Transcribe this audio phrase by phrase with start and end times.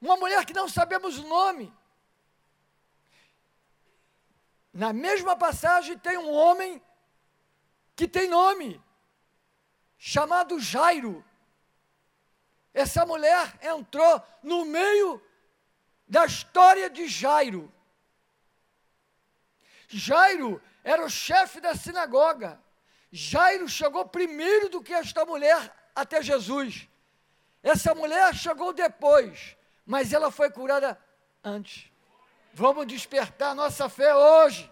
[0.00, 1.72] uma mulher que não sabemos o nome.
[4.72, 6.82] Na mesma passagem tem um homem
[7.94, 8.82] que tem nome,
[9.98, 11.24] chamado Jairo.
[12.72, 15.22] Essa mulher entrou no meio
[16.08, 17.72] da história de Jairo.
[19.88, 22.60] Jairo era o chefe da sinagoga.
[23.10, 26.88] Jairo chegou primeiro do que esta mulher até Jesus.
[27.62, 30.98] Essa mulher chegou depois, mas ela foi curada
[31.44, 31.90] antes.
[32.52, 34.70] Vamos despertar nossa fé hoje.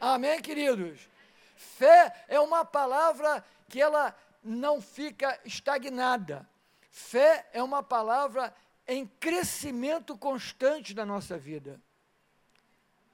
[0.00, 1.08] Amém, queridos?
[1.56, 6.48] Fé é uma palavra que ela não fica estagnada.
[6.90, 8.54] Fé é uma palavra
[8.86, 11.80] em crescimento constante da nossa vida.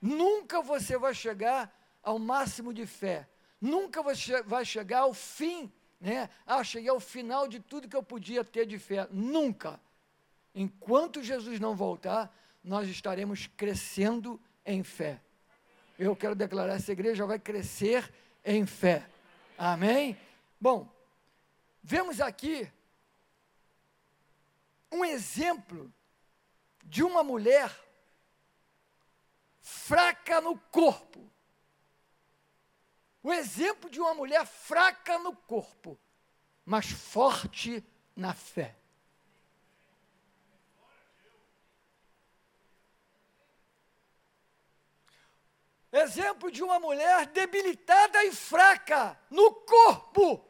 [0.01, 3.27] Nunca você vai chegar ao máximo de fé.
[3.61, 5.73] Nunca você vai chegar ao fim,
[6.05, 6.29] né?
[6.45, 9.09] Ah, cheguei ao final de tudo que eu podia ter de fé.
[9.11, 9.81] Nunca.
[10.55, 12.31] Enquanto Jesus não voltar,
[12.63, 15.19] nós estaremos crescendo em fé.
[15.99, 18.13] Eu quero declarar: essa igreja vai crescer
[18.45, 19.09] em fé.
[19.57, 20.15] Amém?
[20.61, 20.87] Bom,
[21.83, 22.71] vemos aqui
[24.93, 25.91] um exemplo
[26.85, 27.75] de uma mulher
[29.63, 31.31] fraca no corpo.
[33.25, 35.99] O exemplo de uma mulher fraca no corpo,
[36.63, 37.83] mas forte
[38.15, 38.77] na fé.
[45.91, 50.47] Exemplo de uma mulher debilitada e fraca no corpo,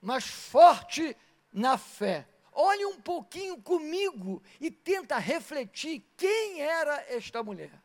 [0.00, 1.16] mas forte
[1.52, 2.26] na fé.
[2.50, 7.80] Olhe um pouquinho comigo e tenta refletir quem era esta mulher.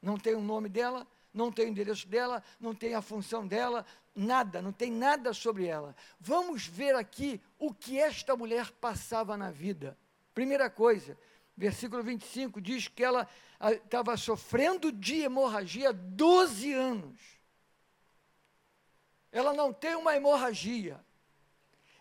[0.00, 3.84] Não tem o nome dela, não tem o endereço dela, não tem a função dela,
[4.14, 5.94] nada, não tem nada sobre ela.
[6.20, 9.98] Vamos ver aqui o que esta mulher passava na vida.
[10.32, 11.18] Primeira coisa,
[11.56, 13.28] versículo 25 diz que ela
[13.84, 17.20] estava sofrendo de hemorragia 12 anos.
[19.32, 21.04] Ela não tem uma hemorragia,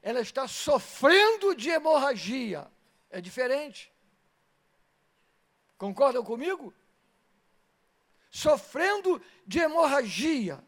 [0.03, 2.67] ela está sofrendo de hemorragia.
[3.09, 3.91] É diferente.
[5.77, 6.73] Concordam comigo?
[8.33, 10.59] Sofrendo de hemorragia.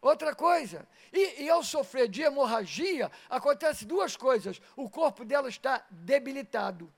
[0.00, 4.58] Outra coisa, e, e, ao sofrer de hemorragia, acontece duas coisas.
[4.74, 6.90] O corpo dela está debilitado,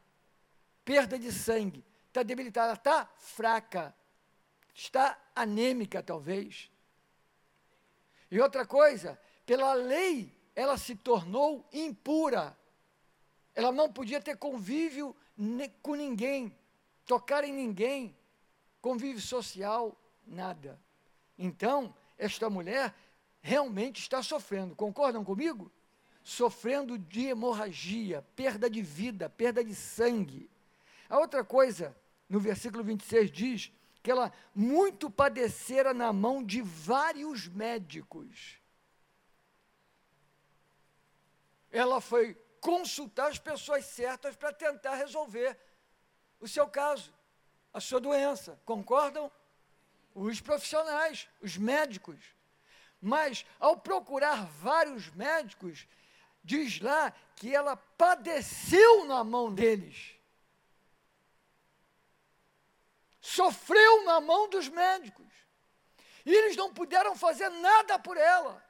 [0.84, 3.92] perda de sangue, está debilitada, está fraca,
[4.72, 6.70] está anêmica talvez.
[8.30, 12.56] E outra coisa, pela lei ela se tornou impura.
[13.56, 15.16] Ela não podia ter convívio
[15.82, 16.56] com ninguém,
[17.04, 18.16] tocar em ninguém,
[18.86, 20.80] convívio social, nada.
[21.36, 22.94] Então, esta mulher
[23.40, 25.72] realmente está sofrendo, concordam comigo?
[26.22, 30.48] Sofrendo de hemorragia, perda de vida, perda de sangue.
[31.08, 31.96] A outra coisa,
[32.28, 33.72] no versículo 26 diz
[34.04, 38.60] que ela muito padecera na mão de vários médicos
[41.72, 45.58] ela foi consultar as pessoas certas para tentar resolver
[46.40, 47.12] o seu caso,
[47.76, 48.58] a sua doença.
[48.64, 49.30] Concordam?
[50.14, 52.18] Os profissionais, os médicos.
[53.02, 55.86] Mas, ao procurar vários médicos,
[56.42, 60.14] diz lá que ela padeceu na mão deles.
[63.20, 65.30] Sofreu na mão dos médicos.
[66.24, 68.64] E eles não puderam fazer nada por ela.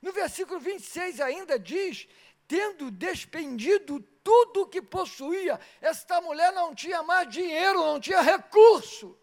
[0.00, 2.06] No versículo 26 ainda diz:
[2.46, 9.18] tendo despendido tudo o que possuía, esta mulher não tinha mais dinheiro, não tinha recurso.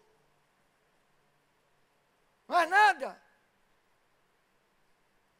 [2.46, 3.20] Mais nada.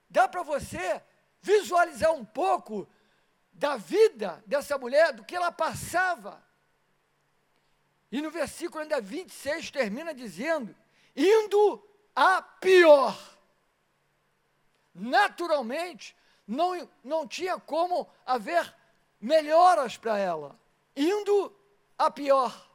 [0.09, 1.03] Dá para você
[1.41, 2.89] visualizar um pouco
[3.53, 6.43] da vida dessa mulher, do que ela passava.
[8.11, 10.75] E no versículo ainda 26 termina dizendo:
[11.17, 13.33] indo a pior
[14.95, 16.17] naturalmente,
[16.53, 18.75] não, não tinha como haver
[19.21, 20.59] melhoras para ela,
[20.95, 21.55] indo
[21.99, 22.71] a pior.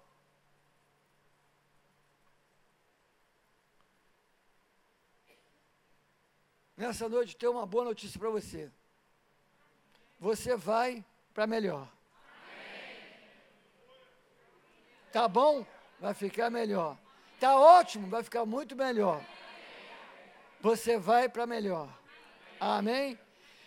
[6.76, 8.72] Nessa noite tem uma boa notícia para você.
[10.20, 11.04] Você vai
[11.34, 11.88] para melhor.
[15.12, 15.66] Tá bom?
[16.00, 16.98] Vai ficar melhor.
[17.40, 19.24] Tá ótimo, vai ficar muito melhor.
[20.62, 21.88] Você vai para melhor.
[22.60, 23.18] Amém?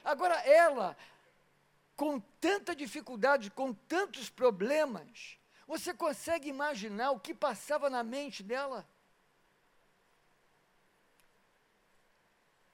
[0.05, 0.97] Agora, ela,
[1.97, 8.89] com tanta dificuldade, com tantos problemas, você consegue imaginar o que passava na mente dela?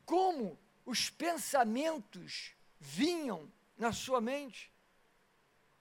[0.05, 4.73] Como os pensamentos vinham na sua mente.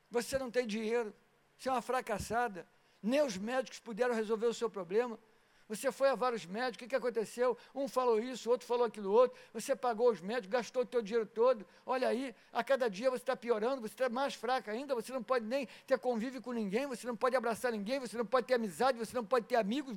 [0.10, 1.14] Você não tem dinheiro,
[1.58, 2.68] você é uma fracassada,
[3.02, 5.20] nem os médicos puderam resolver o seu problema.
[5.68, 7.58] Você foi a vários médicos, o que, que aconteceu?
[7.74, 9.38] Um falou isso, outro falou aquilo outro.
[9.52, 11.66] Você pagou os médicos, gastou o seu dinheiro todo.
[11.86, 15.24] Olha aí, a cada dia você está piorando, você está mais fraca ainda, você não
[15.24, 18.54] pode nem ter convívio com ninguém, você não pode abraçar ninguém, você não pode ter
[18.54, 19.96] amizade, você não pode ter amigos.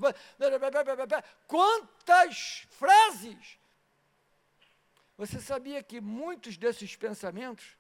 [1.47, 3.59] Quantas frases!
[5.19, 7.77] Você sabia que muitos desses pensamentos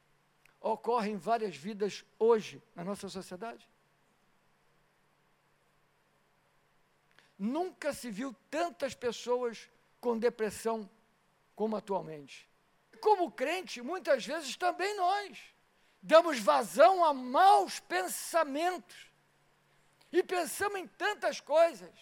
[0.61, 3.67] ocorrem em várias vidas hoje na nossa sociedade?
[7.39, 9.71] Nunca se viu tantas pessoas
[10.01, 10.89] com depressão
[11.55, 12.49] como atualmente.
[13.01, 15.39] Como crente, muitas vezes também nós
[16.03, 19.09] damos vazão a maus pensamentos
[20.13, 21.93] e pensamos em tantas coisas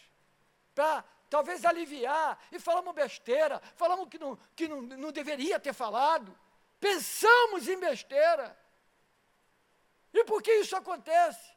[0.75, 6.39] para talvez aliviar e falamos besteira, falamos que, não, que não, não deveria ter falado,
[6.79, 8.57] pensamos em besteira.
[10.13, 11.56] E por que isso acontece?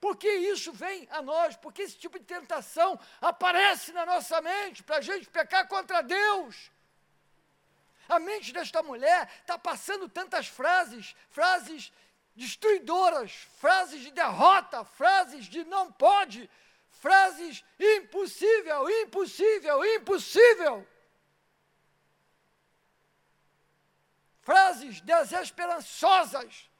[0.00, 4.96] Porque isso vem a nós, porque esse tipo de tentação aparece na nossa mente para
[4.96, 6.70] a gente pecar contra Deus.
[8.08, 11.92] A mente desta mulher está passando tantas frases, frases
[12.34, 16.48] destruidoras, frases de derrota, frases de não pode,
[16.90, 20.88] frases impossível, impossível, impossível.
[24.40, 26.70] Frases desesperançosas.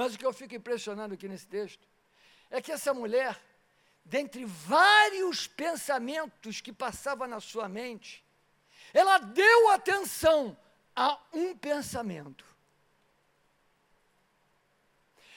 [0.00, 1.86] Mas o que eu fico impressionado aqui nesse texto
[2.48, 3.38] é que essa mulher,
[4.02, 8.24] dentre vários pensamentos que passavam na sua mente,
[8.94, 10.56] ela deu atenção
[10.96, 12.46] a um pensamento.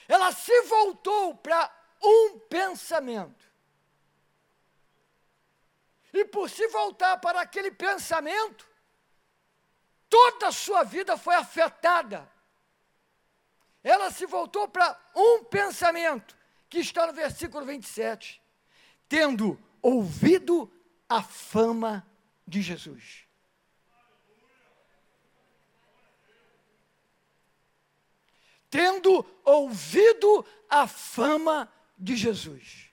[0.08, 1.70] Ela se voltou para
[2.02, 3.44] um pensamento.
[6.10, 8.66] E por se voltar para aquele pensamento,
[10.08, 12.32] toda a sua vida foi afetada
[13.84, 16.34] ela se voltou para um pensamento,
[16.70, 18.42] que está no versículo 27,
[19.06, 20.72] tendo ouvido
[21.06, 22.04] a fama
[22.48, 23.28] de Jesus.
[28.70, 32.90] Tendo ouvido a fama de Jesus.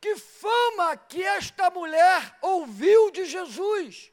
[0.00, 4.12] Que fama que esta mulher ouviu de Jesus?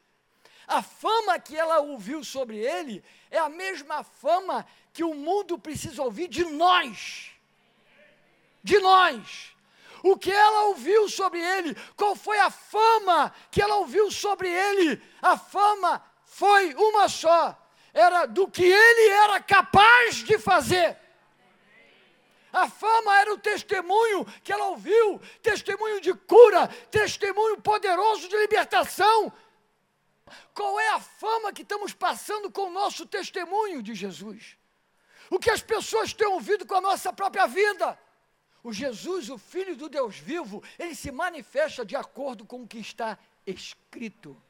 [0.69, 4.63] A fama que ela ouviu sobre ele é a mesma fama
[4.93, 7.31] que o mundo precisa ouvir de nós.
[8.63, 9.55] De nós.
[10.03, 11.75] O que ela ouviu sobre ele?
[11.95, 15.01] Qual foi a fama que ela ouviu sobre ele?
[15.19, 17.59] A fama foi uma só:
[17.91, 20.95] era do que ele era capaz de fazer.
[22.53, 29.33] A fama era o testemunho que ela ouviu, testemunho de cura, testemunho poderoso de libertação.
[30.53, 34.57] Qual é a fama que estamos passando com o nosso testemunho de Jesus?
[35.29, 37.97] O que as pessoas têm ouvido com a nossa própria vida?
[38.63, 42.79] O Jesus, o Filho do Deus vivo, ele se manifesta de acordo com o que
[42.79, 44.41] está escrito.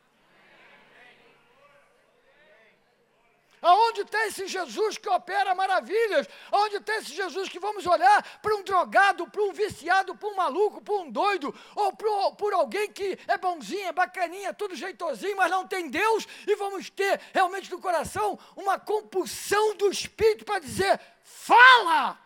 [3.62, 6.28] Aonde está esse Jesus que opera maravilhas?
[6.52, 10.36] Aonde está esse Jesus que vamos olhar para um drogado, para um viciado, para um
[10.36, 15.36] maluco, para um doido, ou por, por alguém que é bonzinho, é bacaninha, tudo jeitosinho,
[15.36, 20.60] mas não tem Deus, e vamos ter realmente no coração uma compulsão do Espírito para
[20.60, 22.18] dizer: fala!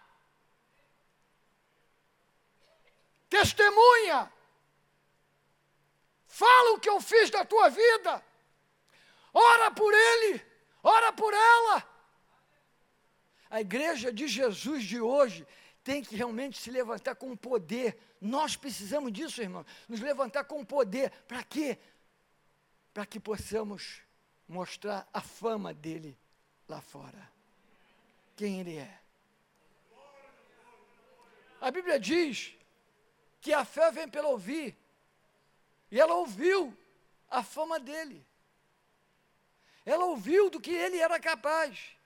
[3.28, 4.32] Testemunha!
[6.28, 8.24] Fala o que eu fiz da tua vida!
[9.34, 10.53] Ora por ele!
[10.84, 11.90] Ora por ela.
[13.50, 15.48] A igreja de Jesus de hoje
[15.84, 17.98] tem que realmente se levantar com poder.
[18.20, 19.66] Nós precisamos disso, irmão.
[19.88, 21.12] Nos levantar com poder.
[21.28, 21.78] Para quê?
[22.94, 24.02] Para que possamos
[24.48, 26.18] mostrar a fama dele
[26.68, 27.32] lá fora.
[28.36, 29.00] Quem ele é.
[31.62, 32.54] A Bíblia diz
[33.40, 34.78] que a fé vem pelo ouvir.
[35.92, 36.76] E ela ouviu
[37.30, 38.26] a fama dele.
[39.86, 41.98] Ela ouviu do que ele era capaz.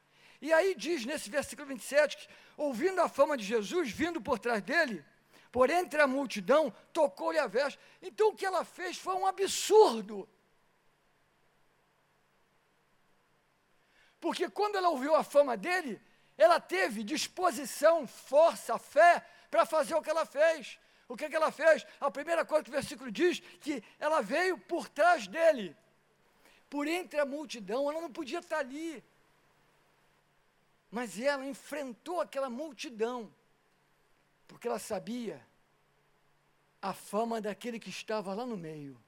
[0.41, 4.61] E aí diz nesse versículo 27 que, ouvindo a fama de Jesus, vindo por trás
[4.61, 5.03] dele,
[5.51, 7.79] por entre a multidão, tocou-lhe a veste.
[8.01, 10.27] Então o que ela fez foi um absurdo.
[14.19, 16.01] Porque quando ela ouviu a fama dele,
[16.37, 20.79] ela teve disposição, força, fé para fazer o que ela fez.
[21.07, 21.85] O que, que ela fez?
[21.99, 25.75] A primeira coisa que o versículo diz que ela veio por trás dele
[26.69, 29.03] por entre a multidão, ela não podia estar ali.
[30.91, 33.33] Mas ela enfrentou aquela multidão,
[34.47, 35.45] porque ela sabia
[36.81, 38.99] a fama daquele que estava lá no meio.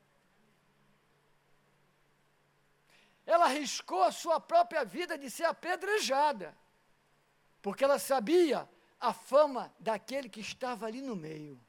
[3.26, 6.58] Ela arriscou a sua própria vida de ser apedrejada,
[7.62, 8.68] porque ela sabia
[9.00, 11.60] a fama daquele que estava ali no meio.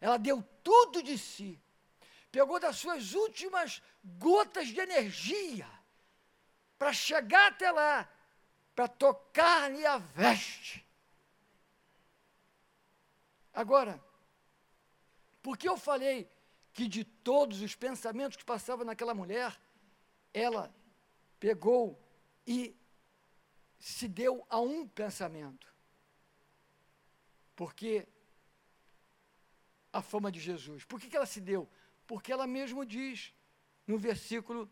[0.00, 1.60] Ela deu tudo de si,
[2.32, 5.68] pegou das suas últimas gotas de energia
[6.78, 8.10] para chegar até lá,
[8.74, 10.84] para tocar-lhe a veste.
[13.52, 14.02] Agora,
[15.42, 16.28] por que eu falei
[16.72, 19.60] que de todos os pensamentos que passavam naquela mulher,
[20.32, 20.74] ela
[21.38, 22.02] pegou
[22.46, 22.74] e
[23.78, 25.70] se deu a um pensamento?
[27.54, 28.08] Porque
[29.92, 30.84] a fama de Jesus.
[30.84, 31.68] Por que, que ela se deu?
[32.06, 33.32] Porque ela mesmo diz
[33.86, 34.70] no versículo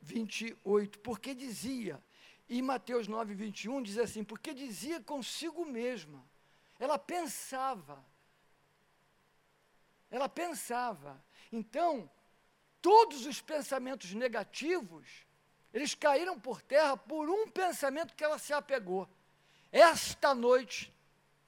[0.00, 2.02] 28, porque dizia,
[2.48, 6.24] e Mateus 9, 21 diz assim, porque dizia consigo mesma,
[6.78, 8.04] ela pensava,
[10.10, 11.22] ela pensava.
[11.50, 12.08] Então,
[12.80, 15.26] todos os pensamentos negativos,
[15.72, 19.08] eles caíram por terra por um pensamento que ela se apegou.
[19.72, 20.94] Esta noite,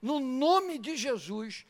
[0.02, 1.64] no nome de Jesus,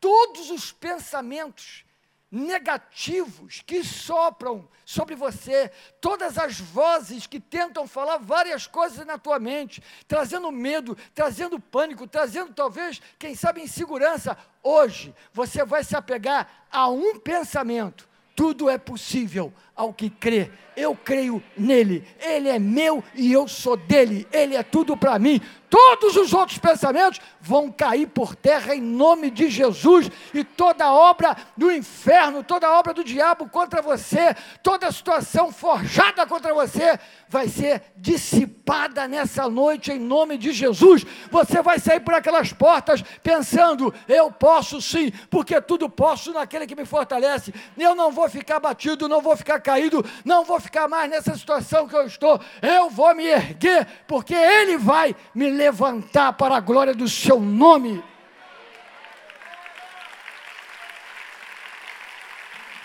[0.00, 1.84] todos os pensamentos
[2.30, 5.70] negativos que sopram sobre você,
[6.00, 12.06] todas as vozes que tentam falar várias coisas na tua mente, trazendo medo, trazendo pânico,
[12.06, 14.36] trazendo talvez, quem sabe, insegurança.
[14.62, 20.50] Hoje você vai se apegar a um pensamento: tudo é possível ao que crê.
[20.76, 25.40] Eu creio nele, ele é meu e eu sou dele, ele é tudo para mim
[25.70, 31.36] todos os outros pensamentos vão cair por terra em nome de Jesus, e toda obra
[31.56, 37.82] do inferno, toda obra do diabo contra você, toda situação forjada contra você, vai ser
[37.96, 41.04] dissipada nessa noite em nome de Jesus.
[41.30, 46.74] Você vai sair por aquelas portas pensando: eu posso sim, porque tudo posso naquele que
[46.74, 47.52] me fortalece.
[47.76, 51.86] Eu não vou ficar batido, não vou ficar caído, não vou ficar mais nessa situação
[51.86, 52.40] que eu estou.
[52.62, 58.02] Eu vou me erguer, porque Ele vai me levantar para a glória do seu nome.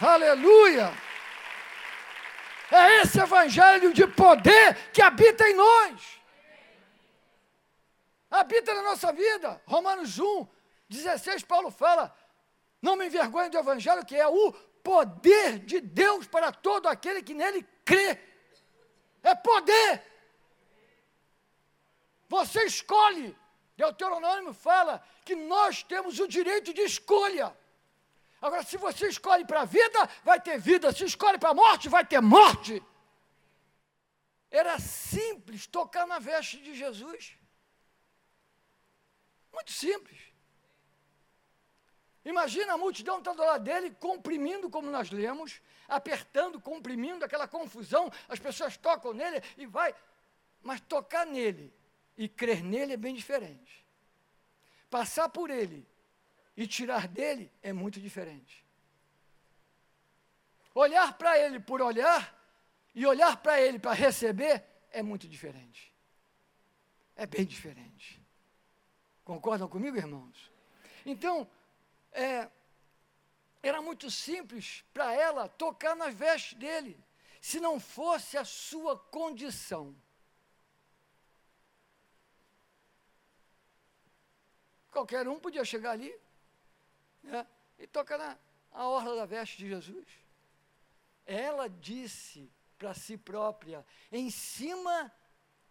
[0.02, 0.92] Aleluia!
[2.70, 6.22] É esse evangelho de poder que habita em nós.
[8.30, 9.62] Habita na nossa vida.
[9.66, 10.48] Romanos 1,
[10.90, 12.14] 16, Paulo fala:
[12.82, 17.34] Não me envergonhe do evangelho, que é o poder de Deus para todo aquele que
[17.34, 18.20] nele crê.
[19.24, 20.04] É poder.
[22.28, 23.36] Você escolhe.
[23.78, 27.56] Deuteronômio fala que nós temos o direito de escolha.
[28.42, 30.92] Agora, se você escolhe para a vida, vai ter vida.
[30.92, 32.84] Se escolhe para a morte, vai ter morte.
[34.52, 37.38] Era simples tocar na veste de Jesus.
[39.52, 40.33] Muito simples.
[42.26, 48.12] Imagina a multidão está do lado dele, comprimindo, como nós lemos, apertando, comprimindo, aquela confusão,
[48.30, 49.94] as pessoas tocam nele e vai.
[50.62, 51.74] Mas tocar nele
[52.18, 53.86] e crer nele é bem diferente.
[54.90, 55.86] Passar por ele
[56.56, 58.64] e tirar dele é muito diferente.
[60.74, 62.40] Olhar para ele por olhar
[62.96, 65.94] e olhar para ele para receber é muito diferente.
[67.16, 68.22] É bem diferente.
[69.26, 70.52] Concordam comigo, irmãos?
[71.06, 71.48] Então,
[72.14, 72.50] é,
[73.62, 76.98] era muito simples para ela tocar nas vestes dele,
[77.42, 79.96] se não fosse a sua condição.
[84.92, 86.16] Qualquer um podia chegar ali
[87.24, 87.48] né,
[87.80, 88.38] e tocar na
[88.74, 90.08] a orla da veste de Jesus.
[91.26, 95.14] Ela disse para si própria, em cima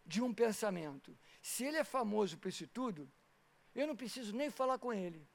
[0.07, 3.11] de um pensamento: se ele é famoso por isso tudo,
[3.75, 5.27] eu não preciso nem falar com ele.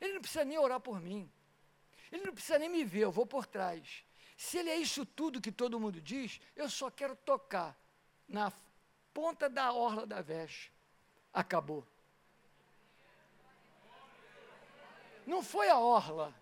[0.00, 1.30] Ele não precisa nem orar por mim.
[2.10, 4.04] Ele não precisa nem me ver, eu vou por trás.
[4.36, 7.76] Se ele é isso tudo que todo mundo diz, eu só quero tocar
[8.28, 8.52] na
[9.12, 10.72] ponta da orla da veste.
[11.32, 11.86] Acabou.
[15.26, 16.34] Não foi a orla,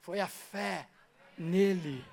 [0.00, 0.88] foi a fé
[1.36, 2.04] nele.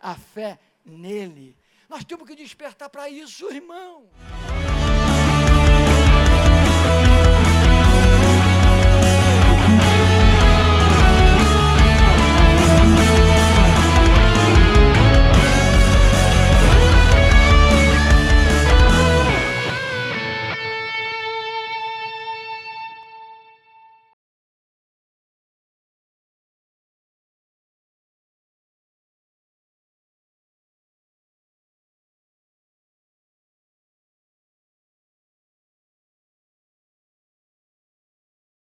[0.00, 1.56] A fé nele.
[1.88, 4.08] Nós temos que despertar para isso, irmão.